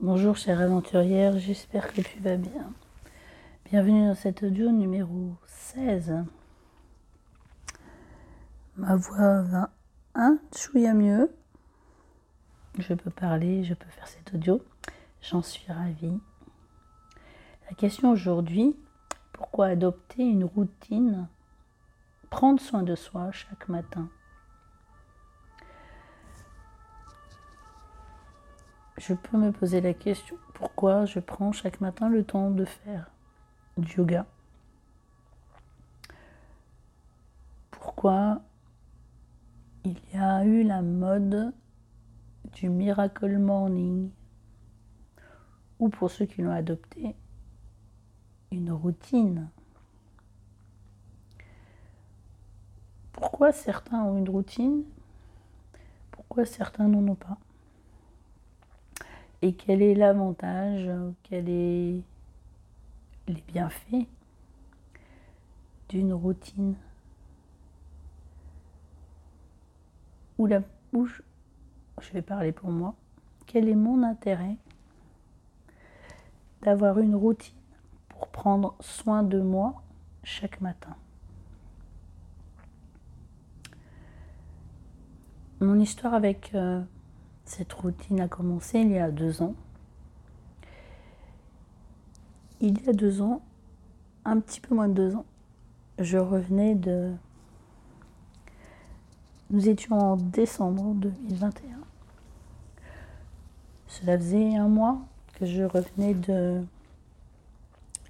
[0.00, 2.72] Bonjour chère aventurière, j'espère que tu vas bien.
[3.64, 6.24] Bienvenue dans cet audio numéro 16.
[8.76, 9.70] Ma voix va
[10.14, 11.34] un chouïa mieux.
[12.78, 14.62] Je peux parler, je peux faire cet audio.
[15.20, 16.20] J'en suis ravie.
[17.68, 18.76] La question aujourd'hui,
[19.32, 21.26] pourquoi adopter une routine,
[22.30, 24.08] prendre soin de soi chaque matin?
[28.98, 33.10] Je peux me poser la question pourquoi je prends chaque matin le temps de faire
[33.76, 34.26] du yoga?
[37.70, 38.42] Pourquoi
[39.84, 41.54] il y a eu la mode
[42.54, 44.10] du Miracle Morning?
[45.78, 47.14] Ou pour ceux qui l'ont adopté,
[48.50, 49.48] une routine?
[53.12, 54.82] Pourquoi certains ont une routine?
[56.10, 57.38] Pourquoi certains n'en ont pas?
[59.42, 60.90] Et quel est l'avantage,
[61.22, 62.02] quel est
[63.28, 64.06] les bienfaits
[65.88, 66.74] d'une routine
[70.38, 71.22] ou la bouche,
[72.00, 72.94] je vais parler pour moi,
[73.46, 74.56] quel est mon intérêt
[76.62, 77.54] d'avoir une routine
[78.08, 79.82] pour prendre soin de moi
[80.24, 80.96] chaque matin?
[85.60, 86.80] Mon histoire avec euh,
[87.48, 89.54] cette routine a commencé il y a deux ans.
[92.60, 93.40] Il y a deux ans,
[94.24, 95.24] un petit peu moins de deux ans,
[95.98, 97.12] je revenais de...
[99.50, 101.78] Nous étions en décembre 2021.
[103.86, 104.98] Cela faisait un mois
[105.34, 106.62] que je revenais de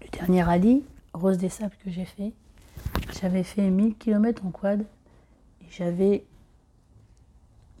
[0.00, 2.32] du dernier rallye, Rose des Sables que j'ai fait.
[3.20, 6.24] J'avais fait 1000 km en quad et j'avais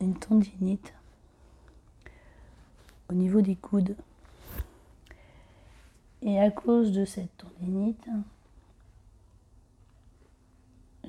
[0.00, 0.95] une tendinite
[3.10, 3.96] au niveau des coudes.
[6.22, 8.08] Et à cause de cette tendinite,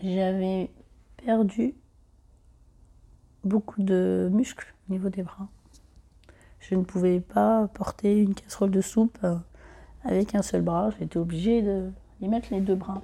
[0.04, 0.70] j'avais
[1.18, 1.74] perdu
[3.44, 5.48] beaucoup de muscles au niveau des bras.
[6.60, 9.26] Je ne pouvais pas porter une casserole de soupe
[10.04, 10.90] avec un seul bras.
[11.00, 11.90] J'étais obligée de
[12.22, 13.02] y mettre les deux bras.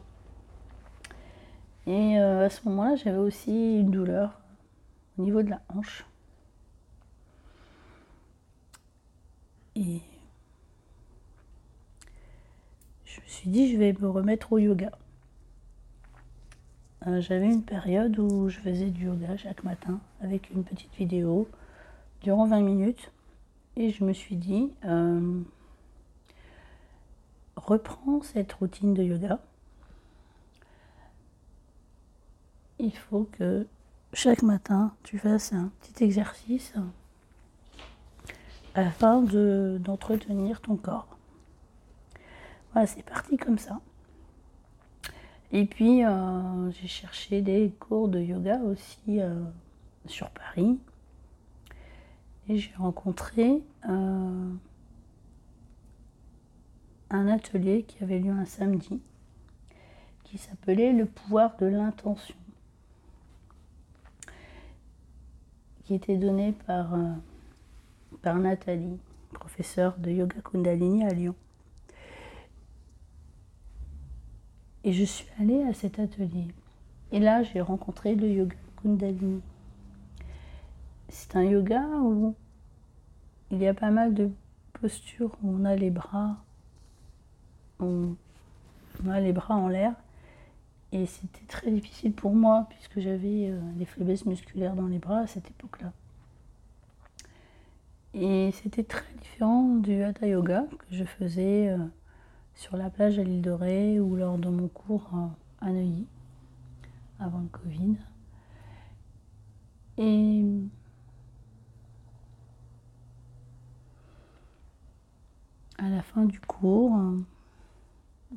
[1.85, 4.39] Et euh, à ce moment-là, j'avais aussi une douleur
[5.17, 6.05] au niveau de la hanche.
[9.75, 9.81] Je
[13.21, 14.91] me suis dit, je vais me remettre au yoga.
[17.07, 21.47] Euh, j'avais une période où je faisais du yoga chaque matin avec une petite vidéo
[22.21, 23.11] durant 20 minutes.
[23.75, 25.41] Et je me suis dit, euh,
[27.55, 29.39] reprends cette routine de yoga.
[32.79, 33.65] Il faut que
[34.13, 36.73] chaque matin, tu fasses un petit exercice
[38.75, 41.07] afin d'entretenir ton corps.
[42.71, 43.79] Voilà, c'est parti comme ça.
[45.51, 49.43] Et puis, euh, j'ai cherché des cours de yoga aussi euh,
[50.07, 50.79] sur Paris.
[52.49, 54.51] Et j'ai rencontré euh,
[57.11, 58.99] un atelier qui avait lieu un samedi,
[60.23, 62.35] qui s'appelait Le pouvoir de l'intention,
[65.83, 66.95] qui était donné par
[68.23, 68.97] par Nathalie,
[69.33, 71.35] professeure de yoga Kundalini à Lyon.
[74.85, 76.47] Et je suis allée à cet atelier.
[77.11, 79.41] Et là, j'ai rencontré le yoga Kundalini.
[81.09, 82.33] C'est un yoga où
[83.51, 84.31] il y a pas mal de
[84.71, 86.37] postures où on a les bras,
[87.79, 88.15] on
[89.07, 89.93] a les bras en l'air.
[90.93, 95.19] Et c'était très difficile pour moi puisque j'avais euh, des faiblesses musculaires dans les bras
[95.19, 95.91] à cette époque-là.
[98.13, 101.77] Et c'était très différent du Hatha Yoga que je faisais euh,
[102.53, 105.09] sur la plage à l'île de ou lors de mon cours
[105.59, 106.05] à Neuilly
[107.19, 107.95] avant le Covid.
[109.97, 110.45] Et
[115.79, 116.95] à la fin du cours,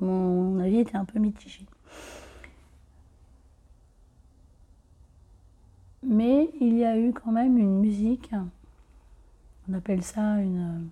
[0.01, 1.67] mon avis était un peu mitigé.
[6.03, 8.33] Mais il y a eu quand même une musique
[9.69, 10.91] on appelle ça une,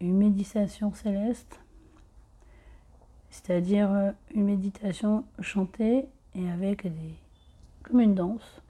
[0.00, 1.60] une méditation céleste,
[3.30, 7.14] c'est-à-dire euh, une méditation chantée et avec des,
[7.82, 8.62] comme une danse,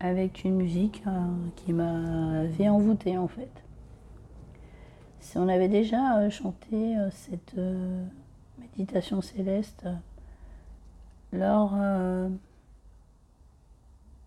[0.00, 3.50] avec une musique euh, qui m'avait envoûtée en fait.
[5.20, 7.54] Si on avait déjà euh, chanté cette
[8.58, 9.86] méditation céleste
[11.32, 11.74] lors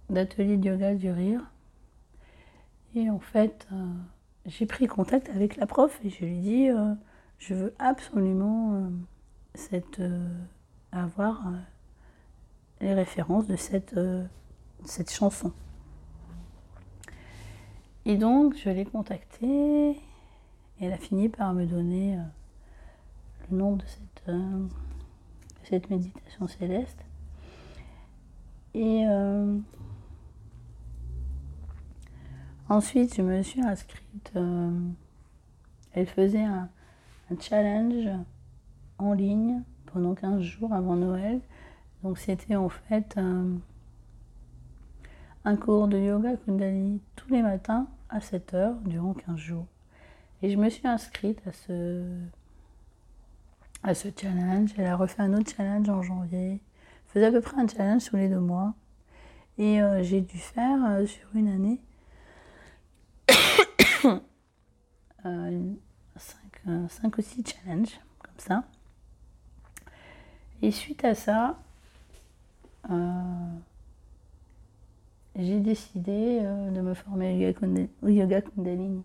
[0.09, 1.41] d'atelier de yoga du rire
[2.95, 3.75] Et en fait, euh,
[4.45, 6.93] j'ai pris contact avec la prof et je lui ai dit euh,
[7.39, 8.89] je veux absolument euh,
[9.55, 10.01] cette,
[10.91, 11.43] avoir
[12.81, 13.99] les références de cette,
[14.83, 15.51] cette chanson.
[18.05, 19.97] Et donc, je l'ai contactée et
[20.81, 22.17] elle a fini par me donner
[23.49, 24.35] le nom de cette,
[25.63, 26.99] cette méditation céleste.
[28.73, 29.05] Et
[32.67, 34.31] Ensuite, je me suis inscrite.
[34.35, 34.71] Euh,
[35.93, 36.67] elle faisait un,
[37.39, 38.09] challenge
[38.97, 41.41] en ligne pendant 15 jours avant Noël.
[42.03, 43.59] Donc, c'était en fait un,
[45.57, 49.67] cours de yoga Kundalini tous les matins à 7 heures durant 15 jours.
[50.41, 52.03] Et je me suis inscrite à ce,
[53.83, 54.71] à ce challenge.
[54.77, 56.53] Elle a refait un autre challenge en janvier.
[56.53, 58.73] Elle faisait à peu près un challenge tous les deux mois.
[59.59, 61.79] Et euh, j'ai dû faire euh, sur une année
[64.05, 64.21] 5
[65.25, 68.63] euh, ou 6 challenges, comme ça.
[70.61, 71.57] Et suite à ça,
[72.89, 72.93] euh,
[75.35, 77.53] j'ai décidé euh, de me former
[78.01, 79.03] au yoga, Kundalini.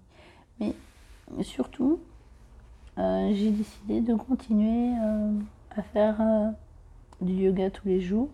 [0.61, 0.75] Mais
[1.43, 2.01] surtout,
[2.97, 4.95] j'ai décidé de continuer
[5.75, 6.53] à faire
[7.23, 8.29] du yoga tous les jours.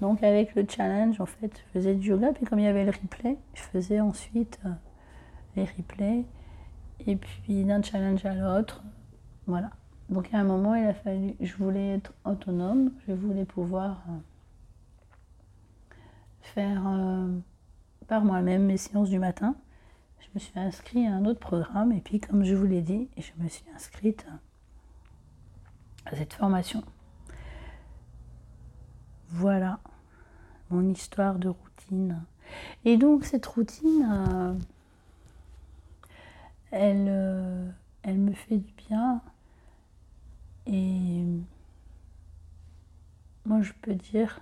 [0.00, 2.84] Donc avec le challenge, en fait, je faisais du yoga, puis comme il y avait
[2.84, 4.58] le replay, je faisais ensuite
[5.56, 6.24] les replays,
[7.06, 8.82] et puis d'un challenge à l'autre.
[9.46, 9.70] Voilà.
[10.08, 14.18] Donc à un moment, il a fallu, je voulais être autonome, je voulais pouvoir euh,
[16.40, 17.28] faire euh,
[18.08, 19.54] par moi-même mes séances du matin.
[20.20, 23.08] Je me suis inscrite à un autre programme et puis comme je vous l'ai dit,
[23.16, 24.26] je me suis inscrite
[26.06, 26.82] à cette formation.
[29.28, 29.78] Voilà
[30.72, 32.22] mon histoire de routine.
[32.84, 34.54] Et donc cette routine, euh,
[36.72, 37.70] elle, euh,
[38.02, 39.20] elle me fait du bien.
[40.66, 41.22] Et
[43.44, 44.40] moi, je peux dire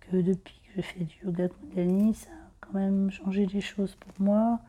[0.00, 3.94] que depuis que je fais du yoga Kundalini, ça a quand même changé les choses
[3.94, 4.60] pour moi.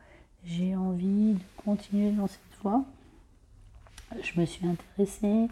[0.44, 2.84] J'ai envie de continuer dans cette voie.
[4.22, 5.48] Je me suis intéressée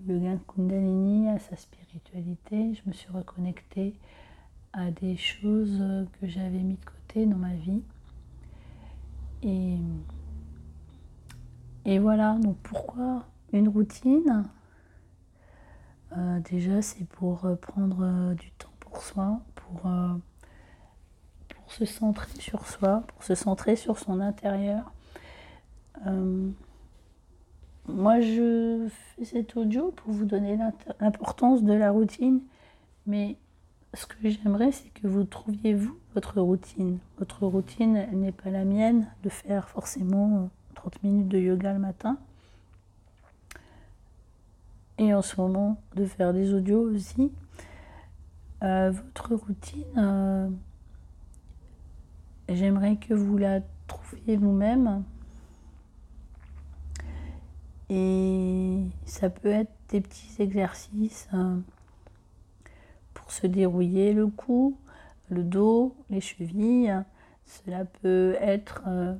[0.00, 2.74] au yoga Kundalini, à sa spiritualité.
[2.74, 3.94] Je me suis reconnectée
[4.74, 5.82] à des choses
[6.20, 7.80] que j'avais mis de côté dans ma vie.
[9.42, 9.78] Et,
[11.98, 14.44] voilà, donc pourquoi une routine?
[16.16, 19.82] Euh, Déjà, c'est pour euh, prendre euh, du temps pour soi, pour,
[21.48, 24.92] pour se centrer sur soi, pour se centrer sur son intérieur.
[27.86, 30.58] moi, je fais cet audio pour vous donner
[31.00, 32.40] l'importance de la routine,
[33.06, 33.36] mais
[33.94, 36.98] ce que j'aimerais, c'est que vous trouviez, vous, votre routine.
[37.18, 42.18] Votre routine n'est pas la mienne de faire forcément 30 minutes de yoga le matin.
[44.98, 47.32] Et en ce moment, de faire des audios aussi.
[48.62, 50.48] Euh, votre routine, euh,
[52.48, 55.04] j'aimerais que vous la trouviez vous-même.
[57.88, 61.28] Et ça peut être des petits exercices.
[61.32, 61.56] Euh,
[63.28, 64.76] se dérouiller le cou,
[65.30, 66.94] le dos, les chevilles.
[67.44, 69.14] Cela peut être euh,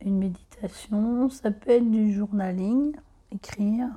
[0.00, 2.94] une méditation, ça peut être du journaling,
[3.32, 3.88] écrire.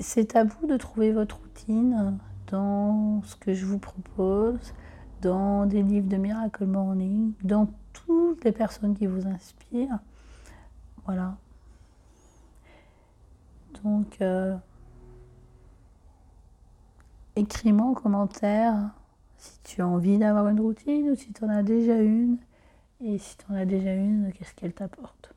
[0.00, 2.18] C'est à vous de trouver votre routine
[2.50, 4.74] dans ce que je vous propose,
[5.22, 9.98] dans des livres de Miracle Morning, dans toutes les personnes qui vous inspirent.
[11.04, 11.36] Voilà.
[13.82, 14.56] Donc, euh,
[17.38, 18.74] écris-moi en commentaire
[19.38, 22.38] si tu as envie d'avoir une routine ou si tu en as déjà une.
[23.00, 25.32] Et si tu en as déjà une, qu'est-ce qu'elle t'apporte?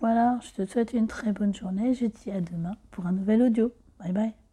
[0.00, 1.94] Voilà, je te souhaite une très bonne journée.
[1.94, 3.72] Je te dis à demain pour un nouvel audio.
[4.00, 4.45] Bye bye.